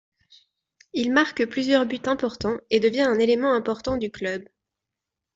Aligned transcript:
Il 0.93 1.11
marque 1.13 1.45
plusieurs 1.45 1.85
buts 1.85 2.01
importants 2.05 2.57
et 2.71 2.79
devient 2.79 3.03
un 3.03 3.19
élément 3.19 3.53
important 3.53 3.97
du 3.97 4.09
club. 4.09 4.43